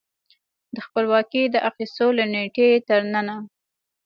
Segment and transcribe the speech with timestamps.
[0.75, 3.35] د خپلواکۍ د اخیستو له نېټې تر ننه